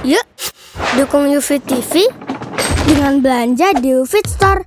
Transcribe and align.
Yuk, 0.00 0.24
dukung 0.96 1.28
UFIT 1.28 1.60
TV 1.68 2.08
dengan 2.88 3.20
belanja 3.20 3.76
di 3.84 3.92
UFIT 3.92 4.32
Store. 4.32 4.64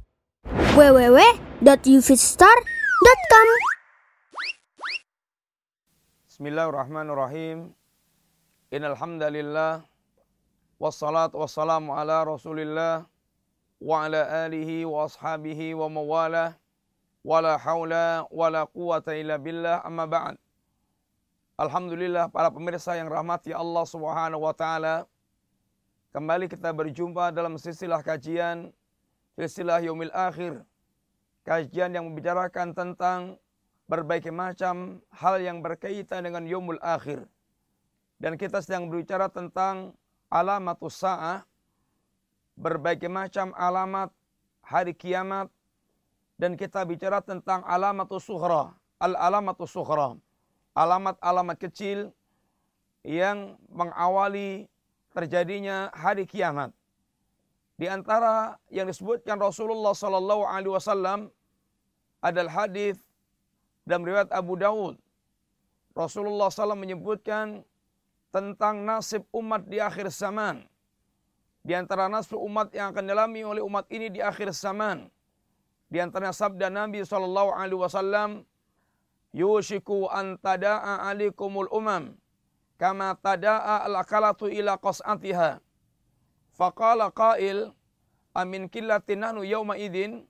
www.ufitstore.com 0.78 3.48
Bismillahirrahmanirrahim. 6.30 7.74
Innal 8.70 8.94
hamdalillah 8.94 9.82
wassalatu 10.78 11.42
wassalamu 11.42 11.98
ala 11.98 12.30
Rasulillah 12.30 13.10
wa 13.82 14.06
ala 14.06 14.46
alihi 14.46 14.86
wa 14.86 15.10
ashabihi 15.10 15.74
wa 15.74 15.90
mawalah 15.90 16.62
wala 17.26 17.58
haula 17.58 18.30
wala 18.30 18.70
quwata 18.70 19.18
illa 19.18 19.42
billah 19.42 19.82
amma 19.82 20.06
ba'd. 20.06 20.38
Alhamdulillah 21.58 22.30
para 22.30 22.54
pemirsa 22.54 23.02
yang 23.02 23.10
rahmati 23.10 23.50
Allah 23.50 23.82
Subhanahu 23.90 24.46
wa 24.46 24.54
taala. 24.54 25.10
Kembali 26.14 26.46
kita 26.46 26.70
berjumpa 26.70 27.34
dalam 27.34 27.58
silsilah 27.58 28.06
kajian 28.06 28.70
silsilah 29.34 29.82
Yaumil 29.82 30.14
Akhir. 30.14 30.62
Kajian 31.42 31.90
yang 31.90 32.06
membicarakan 32.06 32.70
tentang 32.78 33.42
berbagai 33.90 34.30
macam 34.30 35.02
hal 35.10 35.42
yang 35.42 35.66
berkaitan 35.66 36.22
dengan 36.22 36.46
Yaumul 36.46 36.78
Akhir. 36.86 37.26
Dan 38.22 38.38
kita 38.38 38.62
sedang 38.62 38.94
berbicara 38.94 39.26
tentang 39.26 39.98
alamatus 40.30 41.02
sa'ah, 41.02 41.50
berbagai 42.62 43.10
macam 43.10 43.50
alamat 43.58 44.14
hari 44.62 44.94
kiamat 44.94 45.50
dan 46.38 46.54
kita 46.54 46.86
bicara 46.86 47.26
tentang 47.26 47.66
alamatus 47.66 48.22
suhra, 48.22 48.70
al-alamatus 49.02 49.74
suhra. 49.74 50.14
Alamat-alamat 50.78 51.58
kecil 51.58 52.14
yang 53.02 53.58
mengawali 53.74 54.70
terjadinya 55.14 55.94
hari 55.94 56.26
kiamat. 56.26 56.74
Di 57.78 57.90
antara 57.90 58.58
yang 58.70 58.86
disebutkan 58.86 59.38
Rasulullah 59.42 59.94
Sallallahu 59.98 60.44
Alaihi 60.46 60.74
Wasallam 60.74 61.30
adalah 62.22 62.66
hadis 62.66 62.98
dan 63.84 64.02
riwayat 64.04 64.32
Abu 64.32 64.56
Dawud. 64.56 64.96
Rasulullah 65.94 66.50
SAW 66.50 66.74
menyebutkan 66.74 67.62
tentang 68.34 68.82
nasib 68.82 69.30
umat 69.30 69.62
di 69.70 69.78
akhir 69.78 70.10
zaman. 70.10 70.66
Di 71.62 71.78
antara 71.78 72.10
nasib 72.10 72.42
umat 72.42 72.74
yang 72.74 72.92
akan 72.92 73.06
dialami 73.06 73.46
oleh 73.46 73.62
umat 73.62 73.86
ini 73.94 74.10
di 74.10 74.20
akhir 74.20 74.50
zaman. 74.58 75.06
Di 75.86 76.02
antara 76.02 76.34
sabda 76.34 76.74
Nabi 76.74 77.06
Sallallahu 77.06 77.54
Alaihi 77.54 77.78
Wasallam, 77.78 78.30
"Yushiku 79.38 80.10
an 80.10 80.42
tada'a 80.42 81.14
alikumul 81.14 81.70
umam." 81.70 82.18
Kama 82.84 83.16
tada'a 83.16 83.88
al-akalatu 83.88 84.52
ila 84.52 84.76
qas'atiha. 84.76 85.64
Faqala 86.52 87.16
qail 87.16 87.72
amin 88.36 88.68
killatin 88.68 89.24
nahnu 89.24 89.48
yawma 89.48 89.80
idin 89.80 90.28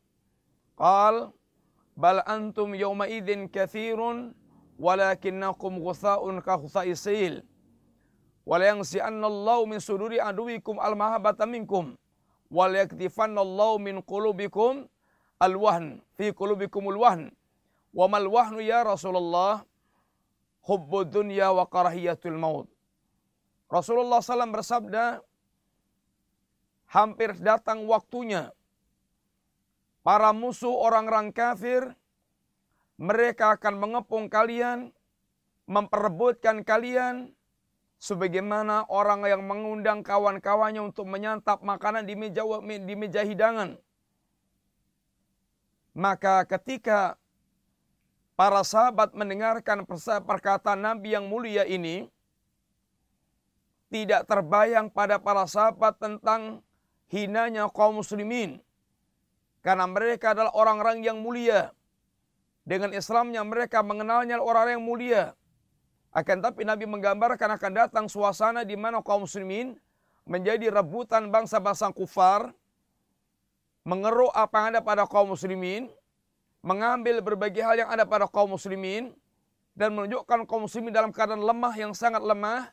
qal 0.77 1.33
bal 1.97 2.21
antum 2.29 2.77
yawma 2.77 3.09
idin 3.09 3.49
kathirun 3.49 4.37
walakinnakum 4.77 5.81
ghutha'un 5.81 6.45
ka 6.45 6.61
ghutha'is 6.61 7.01
sil. 7.01 7.41
Wala 8.45 8.69
yansi'anna 8.69 9.25
Allah 9.25 9.65
min 9.65 9.81
suduri 9.81 10.21
aduwikum 10.21 10.77
al-mahabbata 10.77 11.49
minkum 11.49 11.97
wal 12.53 12.69
yaktifanna 12.69 13.41
Allah 13.41 13.81
min 13.81 13.97
qulubikum 14.05 14.85
al-wahn 15.41 16.05
fi 16.13 16.29
qulubikum 16.29 16.85
al-wahn 16.93 17.33
wa 17.97 18.05
mal 18.05 18.27
wahnu 18.29 18.61
ya 18.61 18.83
Rasulullah 18.85 19.65
hubbu 20.63 21.07
dunya 21.07 21.51
wa 21.51 21.67
karahiyatul 21.67 22.39
maut. 22.39 22.67
Rasulullah 23.67 24.21
SAW 24.21 24.53
bersabda, 24.53 25.19
hampir 26.91 27.33
datang 27.41 27.83
waktunya 27.89 28.53
para 30.05 30.35
musuh 30.35 30.71
orang-orang 30.71 31.31
kafir, 31.33 31.95
mereka 32.99 33.57
akan 33.57 33.81
mengepung 33.81 34.29
kalian, 34.29 34.93
memperebutkan 35.65 36.61
kalian, 36.61 37.33
sebagaimana 38.03 38.83
orang 38.91 39.23
yang 39.23 39.47
mengundang 39.47 40.03
kawan-kawannya 40.03 40.83
untuk 40.83 41.07
menyantap 41.07 41.63
makanan 41.63 42.03
di 42.03 42.19
meja 42.19 42.43
di 42.61 42.95
meja 42.99 43.23
hidangan. 43.23 43.79
Maka 45.95 46.43
ketika 46.43 47.15
para 48.33 48.61
sahabat 48.65 49.13
mendengarkan 49.13 49.85
perkataan 50.25 50.81
Nabi 50.81 51.13
yang 51.13 51.29
mulia 51.29 51.65
ini, 51.65 52.09
tidak 53.93 54.25
terbayang 54.25 54.89
pada 54.89 55.21
para 55.21 55.45
sahabat 55.45 55.93
tentang 56.01 56.65
hinanya 57.13 57.69
kaum 57.69 58.01
muslimin. 58.01 58.57
Karena 59.61 59.85
mereka 59.85 60.33
adalah 60.33 60.51
orang-orang 60.57 61.05
yang 61.05 61.21
mulia. 61.21 61.71
Dengan 62.65 62.91
Islamnya 62.95 63.45
mereka 63.45 63.85
mengenalnya 63.85 64.41
orang 64.41 64.75
yang 64.75 64.83
mulia. 64.83 65.37
Akan 66.09 66.41
tapi 66.41 66.65
Nabi 66.65 66.89
menggambarkan 66.89 67.57
akan 67.57 67.71
datang 67.73 68.05
suasana 68.09 68.65
di 68.65 68.73
mana 68.73 68.99
kaum 69.05 69.23
muslimin 69.29 69.77
menjadi 70.25 70.73
rebutan 70.73 71.29
bangsa-bangsa 71.29 71.93
kufar. 71.93 72.51
Mengeruk 73.83 74.31
apa 74.31 74.55
yang 74.63 74.67
ada 74.75 74.79
pada 74.79 75.03
kaum 75.03 75.35
muslimin 75.35 75.91
mengambil 76.63 77.19
berbagai 77.19 77.59
hal 77.59 77.75
yang 77.75 77.91
ada 77.91 78.07
pada 78.07 78.25
kaum 78.25 78.55
muslimin 78.55 79.11
dan 79.75 79.91
menunjukkan 79.91 80.47
kaum 80.47 80.65
muslimin 80.65 80.95
dalam 80.95 81.11
keadaan 81.11 81.43
lemah 81.43 81.75
yang 81.75 81.91
sangat 81.91 82.23
lemah 82.23 82.71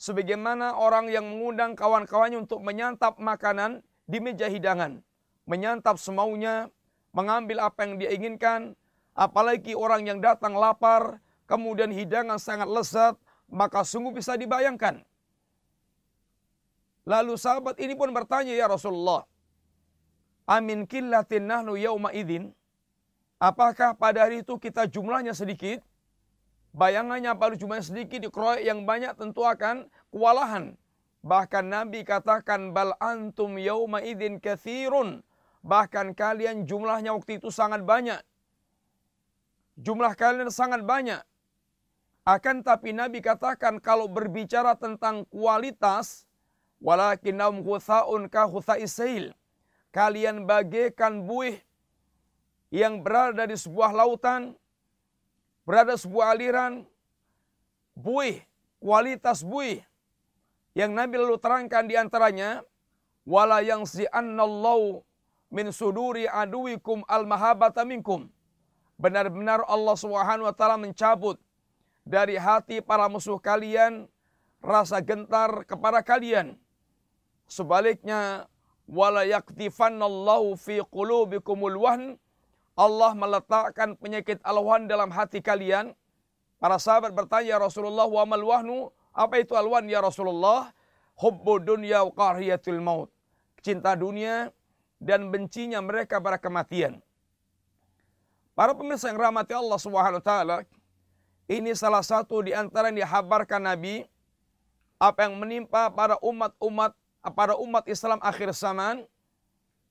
sebagaimana 0.00 0.74
orang 0.80 1.12
yang 1.12 1.28
mengundang 1.28 1.76
kawan-kawannya 1.76 2.40
untuk 2.40 2.64
menyantap 2.64 3.20
makanan 3.20 3.84
di 4.08 4.18
meja 4.18 4.48
hidangan 4.48 5.04
menyantap 5.44 6.00
semaunya 6.00 6.72
mengambil 7.12 7.68
apa 7.68 7.84
yang 7.84 8.00
dia 8.00 8.10
inginkan 8.16 8.72
apalagi 9.12 9.76
orang 9.76 10.08
yang 10.08 10.18
datang 10.24 10.56
lapar 10.56 11.20
kemudian 11.44 11.92
hidangan 11.92 12.40
sangat 12.40 12.68
lezat 12.68 13.14
maka 13.48 13.80
sungguh 13.80 14.12
bisa 14.12 14.36
dibayangkan. 14.36 15.00
Lalu 17.08 17.40
sahabat 17.40 17.80
ini 17.80 17.96
pun 17.96 18.12
bertanya 18.12 18.52
ya 18.52 18.68
Rasulullah 18.68 19.24
amin 20.48 20.88
killatin 20.88 21.44
nahnu 21.44 21.76
yauma 21.76 22.08
idin 22.16 22.52
Apakah 23.38 23.94
pada 23.94 24.26
hari 24.26 24.42
itu 24.42 24.58
kita 24.58 24.90
jumlahnya 24.90 25.30
sedikit? 25.30 25.78
Bayangannya 26.74 27.38
pada 27.38 27.54
jumlahnya 27.54 27.86
sedikit 27.86 28.18
dikeroyok 28.26 28.66
yang 28.66 28.82
banyak 28.82 29.14
tentu 29.14 29.46
akan 29.46 29.86
kewalahan. 30.10 30.74
Bahkan 31.22 31.64
Nabi 31.70 32.02
katakan 32.02 32.74
bal 32.74 32.98
antum 32.98 33.54
yauma 33.62 34.02
idin 34.02 34.42
kathirun. 34.42 35.22
Bahkan 35.62 36.18
kalian 36.18 36.66
jumlahnya 36.66 37.14
waktu 37.14 37.38
itu 37.38 37.54
sangat 37.54 37.86
banyak. 37.86 38.18
Jumlah 39.78 40.18
kalian 40.18 40.50
sangat 40.50 40.82
banyak. 40.82 41.22
Akan 42.26 42.66
tapi 42.66 42.90
Nabi 42.90 43.22
katakan 43.22 43.78
kalau 43.78 44.10
berbicara 44.10 44.74
tentang 44.74 45.22
kualitas 45.30 46.26
walakinnahum 46.82 47.62
ghutha'un 47.62 48.26
ka 48.26 48.50
ghutha'is 48.50 48.98
Kalian 49.94 50.44
bagaikan 50.44 51.24
buih 51.24 51.62
yang 52.68 53.00
berada 53.00 53.48
di 53.48 53.56
sebuah 53.56 53.92
lautan, 53.96 54.52
berada 55.64 55.96
sebuah 55.96 56.36
aliran, 56.36 56.84
buih, 57.96 58.44
kualitas 58.80 59.40
buih. 59.40 59.80
Yang 60.76 60.92
Nabi 60.94 61.14
lalu 61.18 61.36
terangkan 61.40 61.84
di 61.88 61.96
antaranya, 61.98 62.62
wala 63.24 63.64
yang 63.64 63.88
si 63.88 64.06
annallahu 64.08 65.02
min 65.50 65.72
suduri 65.72 66.28
aduikum 66.28 67.02
al 67.08 67.24
mahabata 67.24 67.82
minkum. 67.82 68.28
Benar-benar 68.98 69.64
Allah 69.66 69.96
Subhanahu 69.96 70.46
wa 70.46 70.54
taala 70.54 70.76
mencabut 70.76 71.38
dari 72.02 72.34
hati 72.36 72.82
para 72.82 73.06
musuh 73.06 73.38
kalian 73.38 74.06
rasa 74.58 74.98
gentar 74.98 75.64
kepada 75.64 76.02
kalian. 76.02 76.58
Sebaliknya, 77.48 78.50
wala 78.88 79.24
yaktifannallahu 79.24 80.58
fi 80.58 80.82
qulubikumul 80.84 81.78
wahn 81.80 82.18
Allah 82.78 83.10
meletakkan 83.10 83.98
penyakit 83.98 84.38
alwan 84.46 84.86
dalam 84.86 85.10
hati 85.10 85.42
kalian. 85.42 85.98
Para 86.62 86.78
sahabat 86.78 87.10
bertanya, 87.10 87.54
ya 87.54 87.58
Rasulullah, 87.58 88.06
wa 88.06 88.22
mal 88.22 88.44
wahnu? 88.46 88.94
Apa 89.10 89.42
itu 89.42 89.58
alwan 89.58 89.90
ya 89.90 89.98
Rasulullah? 89.98 90.70
Hubbu 91.18 91.58
dunya 91.58 92.06
wa 92.06 92.14
kariyatul 92.14 92.78
maut. 92.78 93.10
Cinta 93.66 93.98
dunia 93.98 94.54
dan 95.02 95.34
bencinya 95.34 95.82
mereka 95.82 96.22
pada 96.22 96.38
kematian. 96.38 97.02
Para 98.54 98.74
pemirsa 98.78 99.10
yang 99.10 99.18
rahmati 99.18 99.54
Allah 99.54 99.78
Subhanahu 99.82 100.22
wa 100.22 100.26
taala, 100.26 100.56
ini 101.50 101.74
salah 101.74 102.02
satu 102.06 102.46
di 102.46 102.54
antara 102.54 102.94
yang 102.94 103.02
dihabarkan 103.02 103.66
Nabi 103.66 104.06
apa 104.98 105.26
yang 105.26 105.38
menimpa 105.38 105.90
para 105.94 106.18
umat-umat 106.18 106.94
para 107.34 107.54
umat 107.58 107.86
Islam 107.86 108.18
akhir 108.18 108.50
zaman 108.54 109.06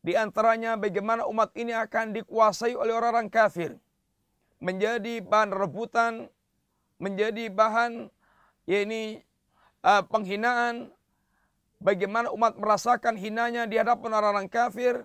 di 0.07 0.15
antaranya 0.15 0.80
bagaimana 0.80 1.27
umat 1.27 1.51
ini 1.59 1.75
akan 1.75 2.15
dikuasai 2.15 2.80
oleh 2.80 2.95
orang-orang 2.95 3.27
kafir. 3.27 3.75
Menjadi 4.63 5.19
bahan 5.19 5.51
rebutan, 5.51 6.31
menjadi 6.95 7.51
bahan 7.51 8.07
ya 8.63 8.88
ini 8.88 9.19
uh, 9.83 10.07
penghinaan 10.07 10.95
bagaimana 11.83 12.31
umat 12.31 12.56
merasakan 12.56 13.19
hinanya 13.19 13.68
di 13.68 13.75
hadapan 13.75 14.15
orang-orang 14.15 14.48
kafir 14.48 15.04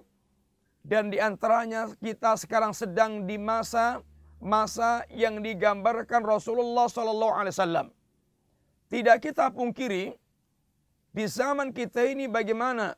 dan 0.87 1.11
di 1.11 1.19
antaranya 1.19 1.91
kita 1.99 2.39
sekarang 2.39 2.71
sedang 2.71 3.27
di 3.27 3.43
masa 3.43 4.07
masa 4.39 5.03
yang 5.11 5.43
digambarkan 5.43 6.23
Rasulullah 6.23 6.87
Sallallahu 6.87 7.35
Alaihi 7.35 7.55
Wasallam. 7.59 7.87
Tidak 8.87 9.19
kita 9.19 9.51
pungkiri 9.51 10.15
di 11.11 11.25
zaman 11.27 11.75
kita 11.75 12.07
ini 12.07 12.31
bagaimana 12.31 12.95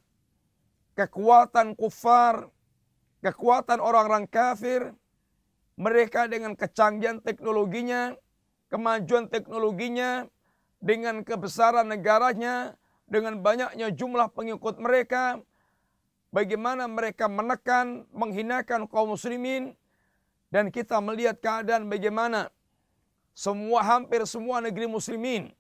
kekuatan 0.94 1.74
kufar, 1.74 2.48
kekuatan 3.22 3.82
orang-orang 3.82 4.26
kafir, 4.30 4.94
mereka 5.74 6.30
dengan 6.30 6.54
kecanggihan 6.54 7.18
teknologinya, 7.18 8.14
kemajuan 8.70 9.26
teknologinya, 9.26 10.30
dengan 10.78 11.26
kebesaran 11.26 11.90
negaranya, 11.90 12.78
dengan 13.10 13.42
banyaknya 13.42 13.90
jumlah 13.90 14.30
pengikut 14.30 14.78
mereka, 14.78 15.42
bagaimana 16.30 16.86
mereka 16.86 17.26
menekan, 17.26 18.06
menghinakan 18.14 18.86
kaum 18.86 19.18
muslimin, 19.18 19.74
dan 20.54 20.70
kita 20.70 21.02
melihat 21.02 21.42
keadaan 21.42 21.90
bagaimana 21.90 22.54
semua 23.34 23.82
hampir 23.82 24.22
semua 24.30 24.62
negeri 24.62 24.86
muslimin 24.86 25.50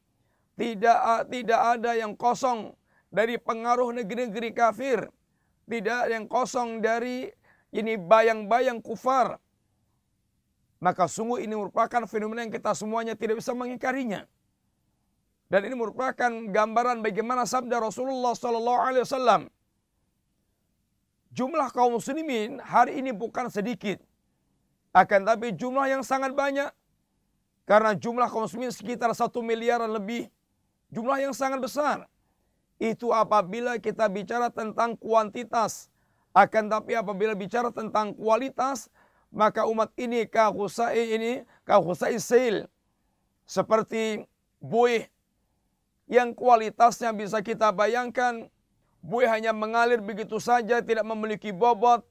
tidak 0.54 1.26
tidak 1.26 1.60
ada 1.74 1.90
yang 1.98 2.14
kosong 2.14 2.70
dari 3.10 3.34
pengaruh 3.34 3.90
negeri-negeri 3.90 4.54
kafir, 4.54 5.10
tidak 5.64 6.12
yang 6.12 6.24
kosong 6.28 6.84
dari 6.84 7.32
ini 7.74 7.98
bayang-bayang 7.98 8.78
kufar. 8.78 9.40
Maka 10.78 11.08
sungguh 11.08 11.40
ini 11.40 11.56
merupakan 11.56 12.04
fenomena 12.04 12.44
yang 12.44 12.52
kita 12.52 12.76
semuanya 12.76 13.16
tidak 13.16 13.40
bisa 13.40 13.56
mengingkarinya. 13.56 14.28
Dan 15.48 15.64
ini 15.68 15.76
merupakan 15.76 16.30
gambaran 16.50 17.00
bagaimana 17.00 17.48
sabda 17.48 17.80
Rasulullah 17.80 18.36
Sallallahu 18.36 18.80
Alaihi 18.80 19.04
Wasallam. 19.04 19.42
Jumlah 21.34 21.68
kaum 21.74 21.98
muslimin 21.98 22.62
hari 22.62 23.02
ini 23.02 23.10
bukan 23.10 23.50
sedikit, 23.50 23.98
akan 24.94 25.26
tapi 25.26 25.50
jumlah 25.50 25.90
yang 25.90 26.06
sangat 26.06 26.30
banyak. 26.30 26.70
Karena 27.66 27.96
jumlah 27.96 28.28
kaum 28.30 28.46
muslimin 28.46 28.70
sekitar 28.70 29.10
satu 29.16 29.42
miliaran 29.42 29.90
lebih. 29.90 30.30
Jumlah 30.94 31.18
yang 31.18 31.34
sangat 31.34 31.58
besar. 31.58 32.06
Itu 32.78 33.14
apabila 33.14 33.78
kita 33.78 34.10
bicara 34.10 34.50
tentang 34.50 34.98
kuantitas. 34.98 35.88
Akan 36.34 36.66
tapi 36.66 36.98
apabila 36.98 37.38
bicara 37.38 37.70
tentang 37.70 38.10
kualitas, 38.10 38.90
maka 39.30 39.66
umat 39.70 39.94
ini 39.94 40.26
kahusai 40.26 41.14
ini 41.14 41.32
kahusai 41.62 42.18
sil 42.18 42.66
seperti 43.44 44.24
buih 44.58 45.06
yang 46.08 46.32
kualitasnya 46.36 47.12
bisa 47.14 47.40
kita 47.40 47.70
bayangkan. 47.70 48.48
Buih 49.04 49.28
hanya 49.28 49.52
mengalir 49.52 50.00
begitu 50.00 50.40
saja 50.40 50.80
tidak 50.80 51.04
memiliki 51.04 51.52
bobot. 51.52 52.02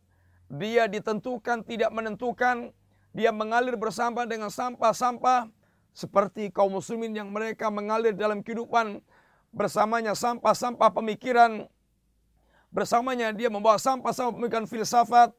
Dia 0.54 0.86
ditentukan 0.86 1.66
tidak 1.66 1.90
menentukan, 1.90 2.70
dia 3.18 3.34
mengalir 3.34 3.74
bersama 3.74 4.30
dengan 4.30 4.54
sampah-sampah 4.54 5.50
seperti 5.98 6.54
kaum 6.54 6.78
muslimin 6.78 7.18
yang 7.18 7.30
mereka 7.34 7.74
mengalir 7.74 8.14
dalam 8.14 8.46
kehidupan 8.46 9.02
bersamanya 9.54 10.18
sampah-sampah 10.18 10.90
pemikiran 10.90 11.70
bersamanya 12.74 13.30
dia 13.32 13.54
membawa 13.54 13.78
sampah-sampah 13.78 14.34
pemikiran 14.34 14.66
filsafat 14.66 15.30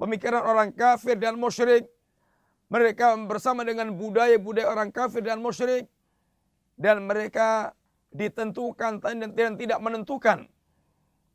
pemikiran 0.00 0.40
orang 0.40 0.72
kafir 0.72 1.14
dan 1.20 1.36
musyrik 1.36 1.84
mereka 2.72 3.12
bersama 3.28 3.60
dengan 3.62 3.92
budaya-budaya 3.92 4.66
orang 4.72 4.88
kafir 4.88 5.20
dan 5.20 5.44
musyrik 5.44 5.84
dan 6.80 7.04
mereka 7.04 7.76
ditentukan 8.10 8.98
dan 9.36 9.52
tidak 9.60 9.78
menentukan 9.78 10.48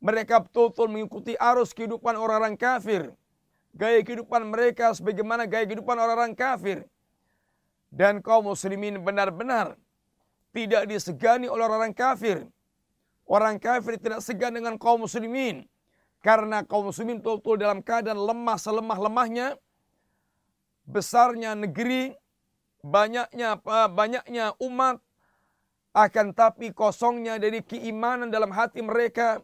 mereka 0.06 0.44
betul-betul 0.44 0.86
mengikuti 0.92 1.32
arus 1.40 1.72
kehidupan 1.72 2.14
orang-orang 2.14 2.54
kafir. 2.54 3.12
Gaya 3.76 4.00
kehidupan 4.00 4.48
mereka 4.48 4.92
sebagaimana 4.96 5.44
gaya 5.44 5.68
kehidupan 5.68 5.96
orang-orang 5.96 6.32
kafir. 6.36 6.84
Dan 7.92 8.20
kaum 8.20 8.46
muslimin 8.52 9.00
benar-benar 9.00 9.76
tidak 10.56 10.88
disegani 10.88 11.52
oleh 11.52 11.68
orang-orang 11.68 11.92
kafir. 11.92 12.48
Orang 13.28 13.60
kafir 13.60 14.00
tidak 14.00 14.24
segan 14.24 14.56
dengan 14.56 14.80
kaum 14.80 15.04
muslimin. 15.04 15.68
Karena 16.24 16.64
kaum 16.64 16.88
muslimin 16.88 17.20
betul-betul 17.20 17.60
dalam 17.60 17.84
keadaan 17.84 18.16
lemah 18.16 18.56
selemah-lemahnya. 18.56 19.60
Besarnya 20.88 21.52
negeri, 21.52 22.16
banyaknya 22.80 23.60
banyaknya 23.92 24.54
umat, 24.62 25.02
akan 25.92 26.32
tapi 26.32 26.70
kosongnya 26.70 27.36
dari 27.36 27.60
keimanan 27.60 28.30
dalam 28.30 28.54
hati 28.54 28.80
mereka, 28.80 29.42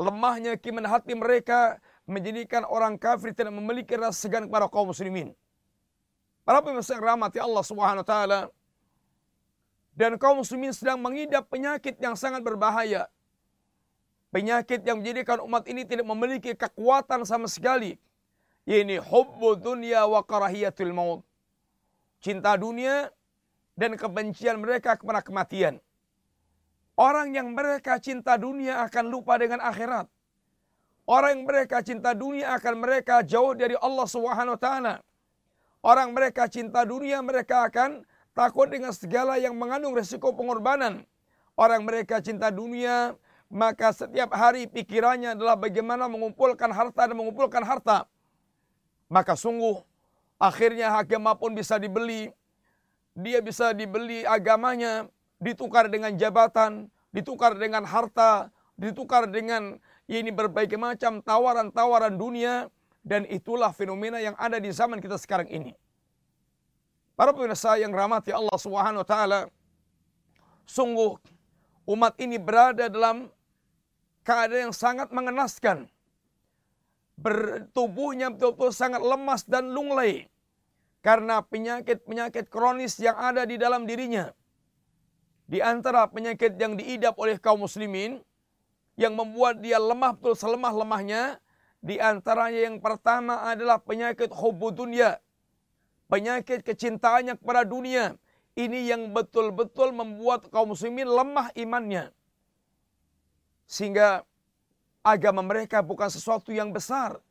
lemahnya 0.00 0.56
kiman 0.56 0.88
hati 0.88 1.12
mereka 1.12 1.78
menjadikan 2.08 2.64
orang 2.66 2.96
kafir 2.96 3.36
tidak 3.36 3.52
memiliki 3.52 3.94
rasa 3.94 4.16
segan 4.26 4.48
kepada 4.48 4.72
kaum 4.72 4.90
muslimin. 4.90 5.36
Para 6.42 6.64
pemirsa 6.64 6.96
rahmati 6.96 7.36
Allah 7.38 7.62
Subhanahu 7.62 8.02
wa 8.02 8.08
taala 8.08 8.40
dan 10.00 10.16
kaum 10.16 10.40
muslimin 10.40 10.72
sedang 10.72 10.96
mengidap 10.96 11.44
penyakit 11.52 12.00
yang 12.00 12.16
sangat 12.16 12.40
berbahaya. 12.40 13.12
Penyakit 14.32 14.80
yang 14.80 15.04
menjadikan 15.04 15.44
umat 15.44 15.68
ini 15.68 15.84
tidak 15.84 16.08
memiliki 16.08 16.56
kekuatan 16.56 17.28
sama 17.28 17.44
sekali. 17.44 18.00
Ini 18.64 18.96
hubbu 18.96 19.60
dunia 19.60 20.08
wa 20.08 20.24
karahiyatul 20.24 20.96
maut. 20.96 21.20
Cinta 22.24 22.56
dunia 22.56 23.12
dan 23.76 23.92
kebencian 24.00 24.56
mereka 24.64 24.96
kepada 24.96 25.20
kematian. 25.20 25.76
Orang 26.96 27.36
yang 27.36 27.52
mereka 27.52 28.00
cinta 28.00 28.40
dunia 28.40 28.80
akan 28.88 29.04
lupa 29.12 29.36
dengan 29.36 29.60
akhirat. 29.60 30.08
Orang 31.04 31.36
yang 31.36 31.44
mereka 31.44 31.84
cinta 31.84 32.16
dunia 32.16 32.56
akan 32.56 32.74
mereka 32.80 33.20
jauh 33.20 33.52
dari 33.52 33.76
Allah 33.76 34.06
Subhanahu 34.08 34.56
wa 34.56 34.60
taala. 34.60 34.94
Orang 35.84 36.16
mereka 36.16 36.48
cinta 36.48 36.88
dunia 36.88 37.20
mereka 37.20 37.68
akan 37.68 38.04
takut 38.36 38.70
dengan 38.70 38.94
segala 38.94 39.36
yang 39.36 39.54
mengandung 39.56 39.94
resiko 39.94 40.32
pengorbanan. 40.32 41.06
Orang 41.58 41.84
mereka 41.84 42.22
cinta 42.24 42.48
dunia 42.48 43.14
maka 43.50 43.90
setiap 43.90 44.30
hari 44.30 44.70
pikirannya 44.70 45.34
adalah 45.34 45.58
bagaimana 45.58 46.06
mengumpulkan 46.06 46.70
harta 46.70 47.10
dan 47.10 47.18
mengumpulkan 47.18 47.66
harta. 47.66 48.06
Maka 49.10 49.34
sungguh 49.34 49.82
akhirnya 50.38 50.94
agama 50.94 51.34
pun 51.34 51.50
bisa 51.52 51.74
dibeli. 51.76 52.30
Dia 53.18 53.42
bisa 53.42 53.74
dibeli 53.74 54.22
agamanya 54.22 55.10
ditukar 55.42 55.90
dengan 55.90 56.14
jabatan, 56.14 56.86
ditukar 57.10 57.58
dengan 57.58 57.82
harta, 57.82 58.54
ditukar 58.78 59.26
dengan 59.26 59.82
ini 60.06 60.30
berbagai 60.30 60.78
macam 60.78 61.18
tawaran-tawaran 61.18 62.14
dunia 62.14 62.70
dan 63.02 63.26
itulah 63.26 63.74
fenomena 63.74 64.22
yang 64.22 64.38
ada 64.38 64.62
di 64.62 64.70
zaman 64.70 65.02
kita 65.02 65.18
sekarang 65.18 65.50
ini. 65.50 65.74
Para 67.20 67.36
pemirsa 67.36 67.76
yang 67.76 67.92
rahmati 67.92 68.32
Allah 68.32 68.56
Subhanahu 68.56 69.04
wa 69.04 69.08
taala, 69.12 69.52
sungguh 70.64 71.20
umat 71.84 72.16
ini 72.16 72.40
berada 72.40 72.88
dalam 72.88 73.28
keadaan 74.24 74.72
yang 74.72 74.72
sangat 74.72 75.12
mengenaskan. 75.12 75.84
Bertubuhnya 77.20 78.32
betul-betul 78.32 78.72
sangat 78.72 79.04
lemas 79.04 79.44
dan 79.44 79.68
lunglai 79.68 80.32
karena 81.04 81.44
penyakit-penyakit 81.44 82.48
kronis 82.48 82.96
yang 82.96 83.20
ada 83.20 83.44
di 83.44 83.60
dalam 83.60 83.84
dirinya. 83.84 84.32
Di 85.44 85.60
antara 85.60 86.08
penyakit 86.08 86.56
yang 86.56 86.72
diidap 86.72 87.20
oleh 87.20 87.36
kaum 87.36 87.68
muslimin 87.68 88.24
yang 88.96 89.12
membuat 89.12 89.60
dia 89.60 89.76
lemah 89.76 90.16
betul 90.16 90.40
selemah-lemahnya 90.40 91.36
di 91.84 92.00
antaranya 92.00 92.64
yang 92.64 92.80
pertama 92.80 93.44
adalah 93.44 93.76
penyakit 93.76 94.32
hubbu 94.32 94.72
dunia. 94.72 95.20
Penyakit 96.10 96.66
kecintaannya 96.66 97.38
kepada 97.38 97.62
dunia. 97.62 98.18
Ini 98.58 98.90
yang 98.90 99.14
betul-betul 99.14 99.94
membuat 99.94 100.50
kaum 100.50 100.74
muslimin 100.74 101.06
lemah 101.06 101.54
imannya. 101.54 102.10
Sehingga 103.70 104.26
agama 105.06 105.40
mereka 105.46 105.80
bukan 105.80 106.10
sesuatu 106.10 106.50
yang 106.50 106.74
besar. 106.74 107.22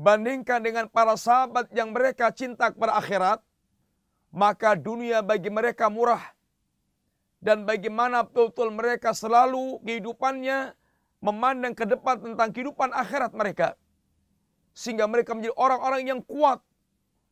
Bandingkan 0.00 0.64
dengan 0.64 0.88
para 0.88 1.12
sahabat 1.20 1.68
yang 1.76 1.92
mereka 1.92 2.32
cinta 2.32 2.72
kepada 2.72 2.96
akhirat, 2.96 3.44
maka 4.32 4.72
dunia 4.72 5.20
bagi 5.20 5.52
mereka 5.52 5.92
murah 5.92 6.36
dan 7.46 7.62
bagaimana 7.62 8.26
betul-betul 8.26 8.74
mereka 8.74 9.14
selalu 9.14 9.78
kehidupannya 9.86 10.74
memandang 11.22 11.78
ke 11.78 11.86
depan 11.86 12.18
tentang 12.18 12.50
kehidupan 12.50 12.90
akhirat 12.90 13.30
mereka. 13.38 13.78
Sehingga 14.74 15.06
mereka 15.06 15.30
menjadi 15.30 15.54
orang-orang 15.54 16.02
yang 16.10 16.20
kuat. 16.26 16.58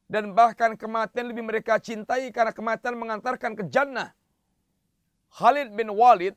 Dan 0.04 0.37
bahkan 0.37 0.76
kematian 0.76 1.32
lebih 1.32 1.44
mereka 1.44 1.80
cintai 1.80 2.28
karena 2.28 2.52
kematian 2.52 2.94
mengantarkan 2.94 3.56
ke 3.56 3.64
jannah. 3.73 4.12
Khalid 5.34 5.73
bin 5.75 5.90
Walid 5.90 6.37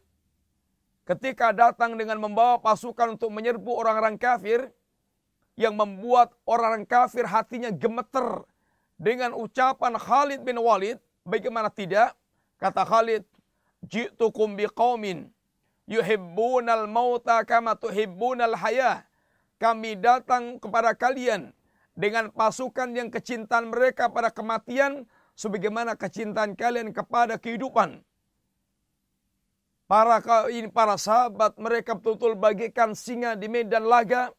ketika 1.06 1.54
datang 1.54 1.96
dengan 1.96 2.18
membawa 2.18 2.58
pasukan 2.58 3.20
untuk 3.20 3.30
menyerbu 3.30 3.70
orang-orang 3.70 4.18
kafir 4.18 4.72
yang 5.60 5.78
membuat 5.78 6.34
orang-orang 6.48 6.88
kafir 6.88 7.28
hatinya 7.28 7.70
gemeter 7.70 8.46
dengan 8.98 9.38
ucapan 9.38 9.94
Khalid 9.96 10.42
bin 10.42 10.58
Walid 10.58 10.98
bagaimana 11.22 11.70
tidak 11.70 12.18
kata 12.58 12.82
Khalid 12.82 13.24
ji'tukum 13.86 14.58
biqaumin 14.58 15.30
yuhibbunal 15.88 16.86
mauta 16.86 17.42
kama 17.48 17.74
tuhibbunal 17.74 18.58
hayah. 18.58 19.08
Kami 19.58 19.98
datang 19.98 20.62
kepada 20.62 20.94
kalian 20.94 21.50
dengan 21.98 22.30
pasukan 22.30 22.94
yang 22.94 23.10
kecintaan 23.10 23.74
mereka 23.74 24.06
pada 24.14 24.30
kematian 24.30 25.10
sebagaimana 25.34 25.98
kecintaan 25.98 26.54
kalian 26.54 26.94
kepada 26.94 27.42
kehidupan. 27.42 28.06
Para 29.90 30.22
ini 30.54 30.70
para 30.70 30.94
sahabat 31.00 31.58
mereka 31.58 31.98
betul-betul 31.98 32.38
bagikan 32.38 32.94
singa 32.94 33.34
di 33.34 33.50
medan 33.50 33.90
laga. 33.90 34.30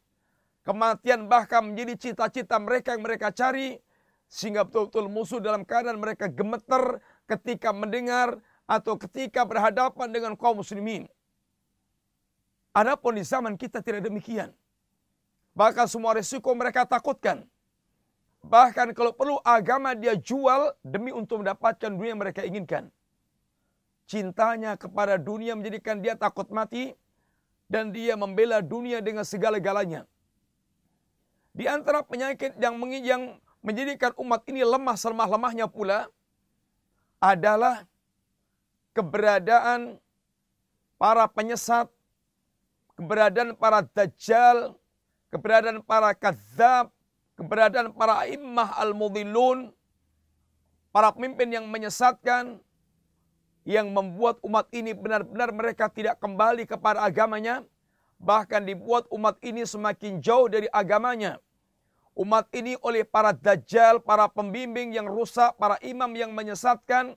Kematian 0.63 1.25
bahkan 1.25 1.73
menjadi 1.73 1.97
cita-cita 1.97 2.61
mereka 2.61 2.93
yang 2.95 3.03
mereka 3.03 3.33
cari. 3.33 3.81
Sehingga 4.29 4.61
betul-betul 4.61 5.09
musuh 5.09 5.41
dalam 5.41 5.65
keadaan 5.65 5.97
mereka 5.97 6.29
gemeter 6.29 7.01
ketika 7.25 7.73
mendengar 7.73 8.37
atau 8.69 8.93
ketika 9.01 9.41
berhadapan 9.41 10.13
dengan 10.13 10.37
kaum 10.37 10.61
muslimin. 10.61 11.09
Adapun 12.77 13.17
di 13.17 13.25
zaman 13.25 13.57
kita 13.57 13.81
tidak 13.81 14.05
demikian. 14.05 14.53
Bahkan 15.57 15.85
semua 15.89 16.17
risiko 16.17 16.51
mereka 16.53 16.85
takutkan. 16.85 17.45
Bahkan 18.45 18.95
kalau 18.95 19.11
perlu 19.11 19.37
agama 19.43 19.93
dia 19.93 20.15
jual 20.15 20.71
demi 20.81 21.11
untuk 21.11 21.43
mendapatkan 21.43 21.91
dunia 21.91 22.15
yang 22.15 22.21
mereka 22.21 22.41
inginkan 22.47 22.87
cintanya 24.09 24.73
kepada 24.73 25.21
dunia 25.21 25.53
menjadikan 25.53 26.01
dia 26.01 26.17
takut 26.17 26.49
mati 26.49 26.97
dan 27.69 27.93
dia 27.93 28.17
membela 28.17 28.57
dunia 28.65 29.05
dengan 29.05 29.21
segala-galanya. 29.21 30.09
Di 31.53 31.69
antara 31.69 32.01
penyakit 32.01 32.57
yang 32.57 32.73
yang 33.05 33.23
menjadikan 33.61 34.17
umat 34.17 34.41
ini 34.49 34.65
lemah 34.65 34.97
selemah-lemahnya 34.97 35.69
pula 35.69 36.09
adalah 37.21 37.85
keberadaan 38.97 40.01
para 40.97 41.29
penyesat, 41.29 41.85
keberadaan 42.97 43.53
para 43.53 43.85
dajjal, 43.85 44.73
keberadaan 45.29 45.81
para 45.85 46.11
kadzab, 46.17 46.89
keberadaan 47.37 47.93
para 47.93 48.25
imah 48.29 48.75
al-mudhillun, 48.81 49.71
para 50.89 51.13
pemimpin 51.13 51.49
yang 51.53 51.65
menyesatkan, 51.69 52.57
yang 53.63 53.93
membuat 53.93 54.41
umat 54.41 54.65
ini 54.73 54.97
benar-benar 54.97 55.53
mereka 55.53 55.85
tidak 55.87 56.17
kembali 56.17 56.65
kepada 56.65 57.05
agamanya, 57.05 57.61
bahkan 58.17 58.65
dibuat 58.65 59.05
umat 59.13 59.37
ini 59.45 59.63
semakin 59.63 60.17
jauh 60.19 60.49
dari 60.49 60.65
agamanya. 60.73 61.37
Umat 62.17 62.51
ini 62.51 62.75
oleh 62.83 63.07
para 63.07 63.31
dajjal, 63.31 64.03
para 64.03 64.27
pembimbing 64.27 64.91
yang 64.91 65.07
rusak, 65.07 65.55
para 65.55 65.79
imam 65.79 66.11
yang 66.17 66.35
menyesatkan, 66.35 67.15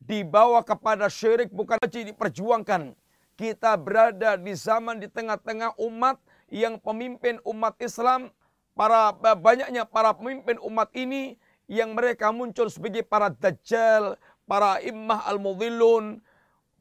dibawa 0.00 0.64
kepada 0.64 1.12
syirik 1.12 1.52
bukan 1.52 1.76
diperjuangkan. 1.82 2.96
Kita 3.36 3.76
berada 3.76 4.40
di 4.40 4.54
zaman 4.56 4.96
di 5.02 5.10
tengah-tengah 5.10 5.76
umat 5.76 6.16
yang 6.52 6.76
pemimpin 6.76 7.40
umat 7.48 7.80
Islam, 7.80 8.28
para 8.76 9.16
banyaknya 9.40 9.88
para 9.88 10.12
pemimpin 10.12 10.60
umat 10.60 10.92
ini 10.92 11.40
yang 11.64 11.96
mereka 11.96 12.28
muncul 12.28 12.68
sebagai 12.68 13.00
para 13.00 13.32
dajjal, 13.32 14.20
para 14.44 14.84
immah 14.84 15.24
al-mudhillun, 15.32 16.20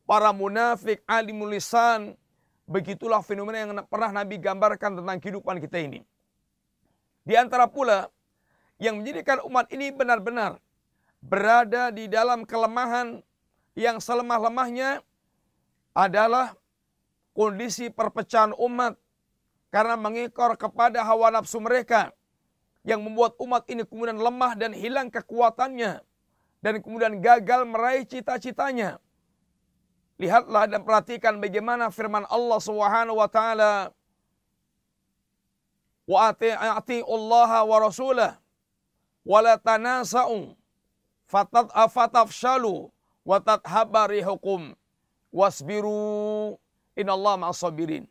para 0.04 0.36
munafik, 0.36 1.00
alimul 1.08 1.56
lisan. 1.56 2.20
Begitulah 2.68 3.24
fenomena 3.24 3.63
yang 3.63 3.72
pernah 3.88 4.12
Nabi 4.12 4.36
gambarkan 4.44 5.00
tentang 5.00 5.18
kehidupan 5.24 5.63
kita 5.63 5.80
ini. 5.80 6.04
Di 7.24 7.40
antara 7.40 7.68
pula 7.72 8.12
yang 8.75 9.00
menjadikan 9.00 9.40
umat 9.48 9.72
ini 9.72 9.92
benar-benar 9.96 10.60
berada 11.24 11.96
di 11.96 12.12
dalam 12.12 12.44
kelemahan 12.44 13.24
yang 13.75 14.04
selemah-lemahnya 14.04 15.00
adalah 15.96 16.56
kondisi 17.32 17.88
perpecahan 17.88 18.51
umat 18.56 19.00
karena 19.72 19.96
mengikor 19.96 20.60
kepada 20.60 21.01
hawa 21.01 21.32
nafsu 21.32 21.63
mereka 21.63 22.12
yang 22.84 23.00
membuat 23.01 23.40
umat 23.40 23.63
ini 23.72 23.88
kemudian 23.88 24.20
lemah 24.20 24.54
dan 24.60 24.75
hilang 24.75 25.08
kekuatannya 25.08 26.04
dan 26.62 26.74
kemudian 26.84 27.18
gagal 27.24 27.66
meraih 27.66 28.06
cita-citanya. 28.06 29.01
Lihatlah 30.22 30.70
dan 30.70 30.86
perhatikan 30.86 31.42
bagaimana 31.42 31.90
firman 31.90 32.30
Allah 32.30 32.60
Subhanahu 32.62 33.18
wa 33.18 33.25
taala 33.25 33.90
wa 36.06 36.30
ati 36.30 37.01
Allah 37.01 37.51
wa 37.66 37.78
rasulah 37.82 38.38
wa 39.25 39.40
la 39.42 39.58
tanasa'u 39.58 40.54
fatat 41.25 41.74
afatafshalu 41.74 42.94
wa 43.25 43.38
tathabari 43.42 44.22
hukum 44.22 44.78
wasbiru 45.34 46.60
innallaha 46.94 47.50
ma'as-sabirin. 47.50 48.06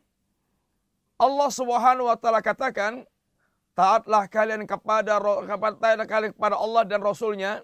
Allah 1.21 1.49
Subhanahu 1.53 2.09
wa 2.09 2.17
taala 2.17 2.41
katakan 2.41 3.05
taatlah 3.77 4.25
kalian 4.25 4.65
kepada 4.65 5.21
kepada 5.45 6.03
kalian 6.09 6.33
kepada 6.33 6.57
Allah 6.57 6.81
dan 6.89 7.05
Rasulnya 7.05 7.61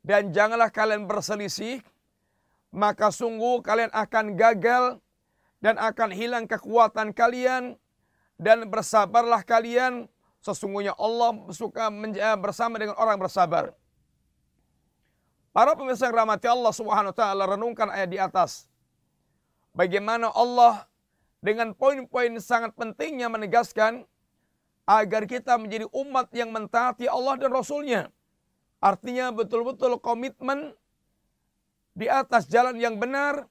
dan 0.00 0.32
janganlah 0.32 0.72
kalian 0.72 1.04
berselisih, 1.04 1.84
maka 2.72 3.12
sungguh 3.12 3.60
kalian 3.60 3.92
akan 3.92 4.34
gagal 4.34 4.98
dan 5.62 5.78
akan 5.78 6.10
hilang 6.10 6.48
kekuatan 6.48 7.14
kalian 7.14 7.78
dan 8.40 8.66
bersabarlah 8.66 9.46
kalian 9.46 10.10
sesungguhnya 10.42 10.96
Allah 10.98 11.38
suka 11.54 11.86
bersama 12.40 12.80
dengan 12.82 12.98
orang 12.98 13.20
bersabar. 13.20 13.70
Para 15.52 15.76
pemirsa 15.76 16.08
yang 16.08 16.24
rahmati 16.24 16.48
Allah 16.48 16.72
Subhanahu 16.72 17.12
wa 17.12 17.16
taala 17.16 17.44
renungkan 17.44 17.92
ayat 17.92 18.08
di 18.08 18.18
atas. 18.18 18.66
Bagaimana 19.76 20.32
Allah 20.32 20.88
dengan 21.42 21.74
poin-poin 21.74 22.38
sangat 22.38 22.72
pentingnya 22.78 23.26
menegaskan 23.26 24.06
agar 24.86 25.26
kita 25.26 25.58
menjadi 25.58 25.90
umat 25.90 26.30
yang 26.30 26.54
mentaati 26.54 27.10
Allah 27.10 27.34
dan 27.34 27.50
Rasulnya. 27.50 28.08
nya 28.08 28.14
Artinya 28.82 29.30
betul-betul 29.34 29.98
komitmen 29.98 30.74
di 31.94 32.10
atas 32.10 32.50
jalan 32.50 32.78
yang 32.78 32.98
benar, 32.98 33.46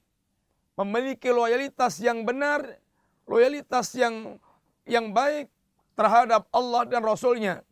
memiliki 0.76 1.32
loyalitas 1.32 2.00
yang 2.00 2.24
benar, 2.24 2.80
loyalitas 3.24 3.92
yang 3.96 4.36
yang 4.84 5.12
baik 5.12 5.48
terhadap 5.96 6.48
Allah 6.52 6.84
dan 6.84 7.00
Rasulnya. 7.00 7.64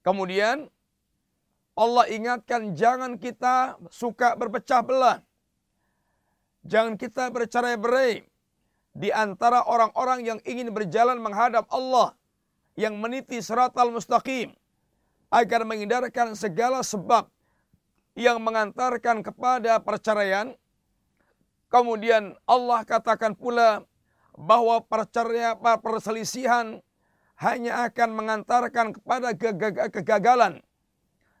Kemudian 0.00 0.68
Allah 1.76 2.06
ingatkan 2.12 2.72
jangan 2.72 3.16
kita 3.20 3.76
suka 3.88 4.36
berpecah 4.36 4.80
belah. 4.84 5.20
Jangan 6.64 6.96
kita 6.96 7.28
bercerai-berai 7.28 8.33
di 8.94 9.10
antara 9.10 9.66
orang-orang 9.66 10.22
yang 10.22 10.38
ingin 10.46 10.70
berjalan 10.70 11.18
menghadap 11.18 11.66
Allah 11.74 12.14
yang 12.78 12.94
meniti 12.98 13.42
seratal 13.42 13.90
mustaqim 13.90 14.54
agar 15.34 15.66
menghindarkan 15.66 16.38
segala 16.38 16.86
sebab 16.86 17.26
yang 18.14 18.38
mengantarkan 18.38 19.26
kepada 19.26 19.82
perceraian. 19.82 20.54
Kemudian 21.66 22.38
Allah 22.46 22.86
katakan 22.86 23.34
pula 23.34 23.82
bahwa 24.38 24.78
perceraian 24.86 25.58
perselisihan 25.82 26.78
hanya 27.34 27.90
akan 27.90 28.14
mengantarkan 28.14 28.94
kepada 28.94 29.34
kegagalan. 29.90 30.62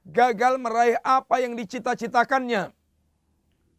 Gagal 0.04 0.58
meraih 0.58 0.98
apa 1.06 1.38
yang 1.38 1.54
dicita-citakannya. 1.54 2.74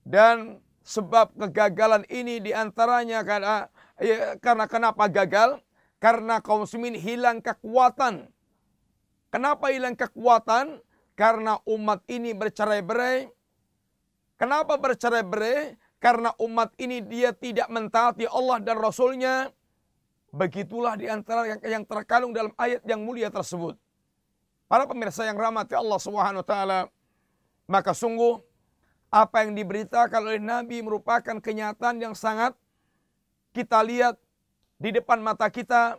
Dan 0.08 0.64
sebab 0.86 1.34
kegagalan 1.34 2.06
ini 2.14 2.38
di 2.38 2.54
antaranya 2.54 3.26
karena, 3.26 3.68
ya, 3.98 4.38
karena 4.38 4.70
kenapa 4.70 5.10
gagal? 5.10 5.58
Karena 5.98 6.38
kaum 6.38 6.70
muslimin 6.70 6.94
hilang 6.94 7.42
kekuatan 7.42 8.30
Kenapa 9.36 9.68
hilang 9.68 10.00
kekuatan? 10.00 10.80
Karena 11.12 11.60
umat 11.68 12.08
ini 12.08 12.32
bercerai-berai. 12.32 13.28
Kenapa 14.40 14.80
bercerai-berai? 14.80 15.76
Karena 16.00 16.32
umat 16.40 16.72
ini 16.80 17.04
dia 17.04 17.36
tidak 17.36 17.68
mentaati 17.68 18.32
Allah 18.32 18.64
dan 18.64 18.80
Rasulnya. 18.80 19.52
Begitulah 20.32 20.96
di 20.96 21.12
antara 21.12 21.52
yang, 21.52 21.60
yang 21.68 21.84
terkandung 21.84 22.32
dalam 22.32 22.56
ayat 22.56 22.80
yang 22.88 23.04
mulia 23.04 23.28
tersebut. 23.28 23.76
Para 24.72 24.88
pemirsa 24.88 25.28
yang 25.28 25.36
rahmati 25.36 25.76
Allah 25.76 26.00
Subhanahu 26.00 26.40
wa 26.40 26.48
taala, 26.48 26.80
maka 27.68 27.92
sungguh 27.92 28.40
apa 29.16 29.48
yang 29.48 29.56
diberitakan 29.56 30.28
oleh 30.28 30.44
Nabi 30.44 30.84
merupakan 30.84 31.40
kenyataan 31.40 32.04
yang 32.04 32.12
sangat 32.12 32.52
kita 33.56 33.80
lihat 33.80 34.20
di 34.76 34.92
depan 34.92 35.24
mata 35.24 35.48
kita. 35.48 35.96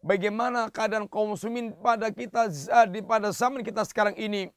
Bagaimana 0.00 0.72
keadaan 0.72 1.04
kaum 1.04 1.36
muslimin 1.36 1.76
pada 1.76 2.08
kita 2.08 2.48
di 2.88 3.04
pada 3.04 3.28
zaman 3.36 3.60
kita 3.60 3.84
sekarang 3.84 4.16
ini. 4.16 4.48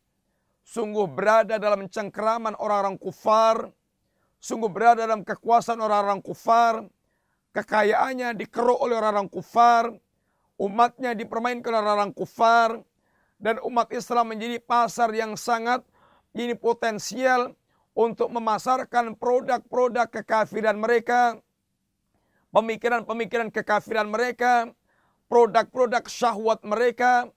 Sungguh 0.64 1.04
berada 1.12 1.60
dalam 1.60 1.92
cengkeraman 1.92 2.56
orang-orang 2.56 2.96
kufar, 2.96 3.68
sungguh 4.40 4.72
berada 4.72 5.04
dalam 5.04 5.28
kekuasaan 5.28 5.76
orang-orang 5.84 6.24
kufar, 6.24 6.88
kekayaannya 7.52 8.32
dikeruk 8.40 8.80
oleh 8.80 8.96
orang-orang 8.96 9.28
kufar, 9.28 9.92
umatnya 10.56 11.12
dipermainkan 11.20 11.68
oleh 11.68 11.84
orang-orang 11.84 12.16
kufar, 12.16 12.80
dan 13.44 13.60
umat 13.60 13.92
Islam 13.92 14.32
menjadi 14.32 14.64
pasar 14.64 15.12
yang 15.12 15.36
sangat 15.36 15.84
ini 16.32 16.56
potensial 16.56 17.52
untuk 17.94 18.34
memasarkan 18.34 19.14
produk-produk 19.18 20.10
kekafiran 20.10 20.78
mereka, 20.78 21.38
pemikiran-pemikiran 22.50 23.54
kekafiran 23.54 24.10
mereka, 24.10 24.74
produk-produk 25.30 26.06
syahwat 26.10 26.62
mereka, 26.66 27.30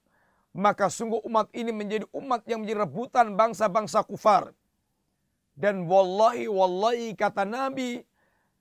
maka 0.56 0.88
sungguh 0.88 1.20
umat 1.28 1.52
ini 1.52 1.68
menjadi 1.72 2.08
umat 2.16 2.44
yang 2.48 2.64
menjadi 2.64 2.88
rebutan 2.88 3.36
bangsa-bangsa 3.36 4.00
kufar. 4.08 4.56
Dan 5.56 5.84
wallahi 5.88 6.48
wallahi 6.48 7.12
kata 7.12 7.44
Nabi, 7.44 8.04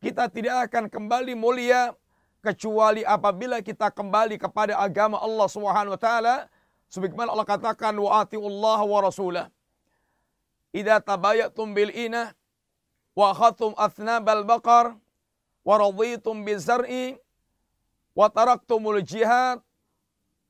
kita 0.03 0.27
tidak 0.31 0.71
akan 0.71 0.91
kembali 0.91 1.35
mulia 1.35 1.95
kecuali 2.43 3.01
apabila 3.07 3.59
kita 3.63 3.89
kembali 3.89 4.37
kepada 4.37 4.79
agama 4.79 5.19
Allah 5.19 5.47
Subhanahu 5.49 5.95
wa 5.95 5.99
taala 5.99 6.35
sebagaimana 6.91 7.33
Allah 7.33 7.47
katakan 7.47 7.95
wa 7.97 8.21
Allah 8.23 8.79
wa 8.83 8.99
rasulah. 9.01 9.47
Idza 10.75 10.99
tabayatum 10.99 11.71
bil 11.71 11.87
ina 11.95 12.35
wa 13.15 13.31
khatum 13.31 13.71
athnabal 13.79 14.43
baqar 14.43 14.99
wa 15.63 15.75
raditum 15.79 16.43
bizar'i 16.43 17.15
wa 18.11 18.27
taraktumul 18.27 18.99
jihad 18.99 19.63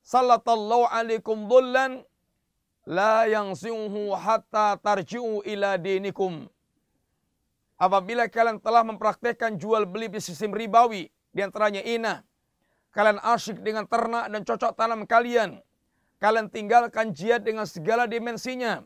sallallahu 0.02 0.90
alaikum 0.90 1.46
dhullan 1.46 2.02
la 2.90 3.30
yansihu 3.30 4.18
hatta 4.18 4.74
tarji'u 4.82 5.46
ila 5.46 5.78
dinikum. 5.78 6.50
Apabila 7.78 8.26
kalian 8.26 8.58
telah 8.58 8.82
mempraktekkan 8.82 9.54
jual 9.62 9.86
beli 9.86 10.10
di 10.10 10.18
sistem 10.18 10.50
ribawi, 10.50 11.06
di 11.30 11.40
antaranya 11.44 11.86
ina, 11.86 12.26
kalian 12.90 13.22
asyik 13.22 13.62
dengan 13.62 13.86
ternak 13.86 14.26
dan 14.26 14.42
cocok 14.42 14.72
tanam 14.74 15.06
kalian, 15.06 15.62
kalian 16.18 16.50
tinggalkan 16.50 17.14
jihad 17.14 17.44
dengan 17.46 17.68
segala 17.68 18.08
dimensinya, 18.08 18.82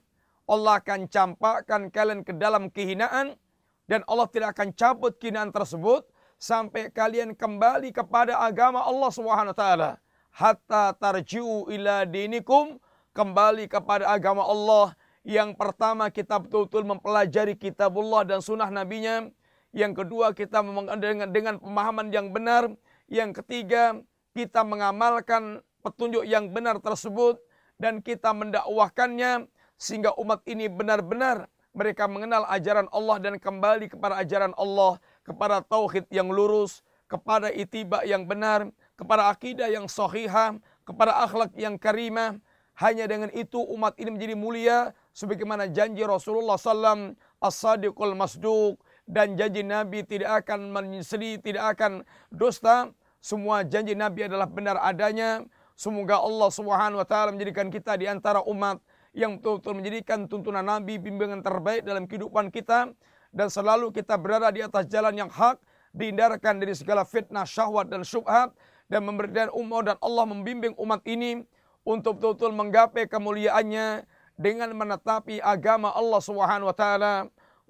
Allah 0.51 0.83
akan 0.83 1.07
campakkan 1.07 1.95
kalian 1.95 2.27
ke 2.27 2.35
dalam 2.35 2.75
kehinaan, 2.75 3.39
dan 3.87 4.03
Allah 4.11 4.27
tidak 4.27 4.59
akan 4.59 4.75
cabut 4.75 5.15
kehinaan 5.23 5.55
tersebut, 5.55 6.03
sampai 6.43 6.91
kalian 6.91 7.39
kembali 7.39 7.95
kepada 7.95 8.43
agama 8.43 8.83
Allah 8.83 9.11
Subhanahu 9.15 9.55
wa 9.55 9.95
hatta 10.35 10.95
tarji'u 10.97 11.71
ila 11.71 12.09
dinikum 12.09 12.83
kembali 13.15 13.71
kepada 13.71 14.11
agama 14.11 14.47
Allah. 14.47 14.95
Yang 15.21 15.53
pertama 15.61 16.09
kita 16.09 16.41
betul-betul 16.41 16.89
mempelajari 16.89 17.55
kitabullah 17.59 18.25
dan 18.25 18.41
sunnah 18.41 18.73
nabinya. 18.73 19.29
Yang 19.71 20.03
kedua 20.03 20.33
kita 20.33 20.65
dengan, 20.99 21.29
dengan 21.31 21.55
pemahaman 21.61 22.09
yang 22.11 22.33
benar. 22.33 22.73
Yang 23.11 23.45
ketiga 23.45 24.01
kita 24.33 24.65
mengamalkan 24.65 25.61
petunjuk 25.85 26.25
yang 26.25 26.49
benar 26.51 26.81
tersebut 26.81 27.37
dan 27.77 28.01
kita 28.01 28.33
mendakwahkannya 28.33 29.45
sehingga 29.81 30.13
umat 30.21 30.45
ini 30.45 30.69
benar-benar 30.69 31.49
mereka 31.73 32.05
mengenal 32.05 32.45
ajaran 32.53 32.85
Allah 32.93 33.17
dan 33.17 33.41
kembali 33.41 33.89
kepada 33.89 34.21
ajaran 34.21 34.53
Allah 34.61 35.01
kepada 35.25 35.65
tauhid 35.65 36.05
yang 36.13 36.29
lurus, 36.29 36.85
kepada 37.09 37.49
itiba 37.49 38.05
yang 38.05 38.29
benar, 38.29 38.69
kepada 38.99 39.33
akidah 39.33 39.73
yang 39.73 39.89
sahihah, 39.89 40.61
kepada 40.85 41.17
akhlak 41.25 41.55
yang 41.57 41.81
karimah. 41.81 42.37
Hanya 42.77 43.05
dengan 43.05 43.29
itu 43.37 43.61
umat 43.61 43.93
ini 44.01 44.09
menjadi 44.17 44.35
mulia 44.37 44.79
sebagaimana 45.13 45.69
janji 45.69 46.01
Rasulullah 46.01 46.57
SAW 46.57 47.13
as-sadiqul 47.45 48.17
masduq 48.17 48.81
dan 49.05 49.37
janji 49.37 49.61
Nabi 49.61 50.01
tidak 50.01 50.45
akan 50.45 50.73
menyesali, 50.73 51.37
tidak 51.45 51.77
akan 51.77 52.09
dusta. 52.33 52.89
Semua 53.21 53.69
janji 53.69 53.93
Nabi 53.93 54.33
adalah 54.33 54.49
benar 54.49 54.81
adanya. 54.81 55.45
Semoga 55.77 56.25
Allah 56.25 56.49
Subhanahu 56.49 57.05
wa 57.05 57.09
taala 57.09 57.37
menjadikan 57.37 57.69
kita 57.69 58.01
di 58.01 58.09
antara 58.09 58.41
umat 58.49 58.81
yang 59.11 59.39
betul-betul 59.39 59.75
menjadikan 59.75 60.31
tuntunan 60.31 60.63
Nabi 60.63 60.99
bimbingan 61.03 61.43
terbaik 61.43 61.83
dalam 61.83 62.07
kehidupan 62.07 62.55
kita 62.55 62.95
dan 63.35 63.49
selalu 63.51 63.91
kita 63.91 64.15
berada 64.19 64.51
di 64.55 64.63
atas 64.63 64.87
jalan 64.87 65.15
yang 65.15 65.31
hak, 65.31 65.59
dihindarkan 65.91 66.63
dari 66.63 66.75
segala 66.75 67.03
fitnah, 67.03 67.47
syahwat 67.47 67.91
dan 67.91 68.07
syubhat 68.07 68.55
dan 68.91 69.07
memberikan 69.07 69.51
umur 69.55 69.87
dan 69.87 69.99
Allah 70.03 70.27
membimbing 70.27 70.75
umat 70.79 71.03
ini 71.07 71.43
untuk 71.87 72.19
betul-betul 72.19 72.55
menggapai 72.55 73.07
kemuliaannya 73.07 74.07
dengan 74.39 74.71
menetapi 74.75 75.43
agama 75.43 75.91
Allah 75.95 76.21
Subhanahu 76.23 76.71
wa 76.71 76.77
taala. 76.77 77.15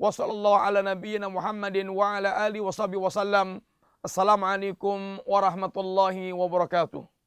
Wassallallahu 0.01 0.65
ala 0.65 0.81
nabiyyina 0.81 1.29
Muhammadin 1.29 1.93
wa 1.93 2.17
ala 2.17 2.33
alihi 2.49 2.65
wasallam. 2.65 3.61
Assalamualaikum 4.01 5.21
warahmatullahi 5.29 6.33
wabarakatuh. 6.33 7.20